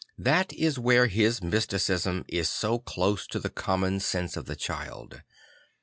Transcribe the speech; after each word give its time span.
That 0.17 0.51
is 0.53 0.77
w 0.77 0.95
here 1.03 1.05
his 1.05 1.43
mysticism 1.43 2.25
is 2.27 2.49
so 2.49 2.79
close 2.79 3.27
to 3.27 3.37
the 3.37 3.51
common 3.51 3.99
sense 3.99 4.35
of 4.35 4.45
the 4.45 4.55
child. 4.55 5.21